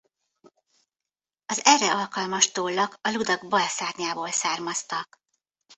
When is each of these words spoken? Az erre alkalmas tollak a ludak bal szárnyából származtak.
Az 1.45 1.61
erre 1.65 1.91
alkalmas 1.93 2.51
tollak 2.51 2.97
a 3.01 3.09
ludak 3.11 3.47
bal 3.47 3.67
szárnyából 3.67 4.31
származtak. 4.31 5.21